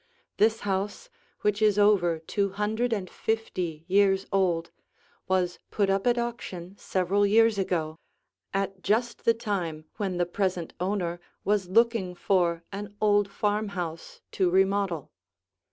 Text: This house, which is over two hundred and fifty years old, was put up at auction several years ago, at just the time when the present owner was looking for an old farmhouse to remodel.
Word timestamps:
This 0.37 0.61
house, 0.61 1.09
which 1.41 1.61
is 1.61 1.77
over 1.77 2.17
two 2.17 2.49
hundred 2.53 2.91
and 2.91 3.07
fifty 3.07 3.85
years 3.87 4.25
old, 4.31 4.71
was 5.27 5.59
put 5.69 5.91
up 5.91 6.07
at 6.07 6.17
auction 6.17 6.75
several 6.75 7.23
years 7.23 7.59
ago, 7.59 7.99
at 8.51 8.81
just 8.81 9.25
the 9.25 9.35
time 9.35 9.85
when 9.97 10.17
the 10.17 10.25
present 10.25 10.73
owner 10.79 11.19
was 11.43 11.69
looking 11.69 12.15
for 12.15 12.63
an 12.71 12.95
old 12.99 13.29
farmhouse 13.29 14.21
to 14.31 14.49
remodel. 14.49 15.11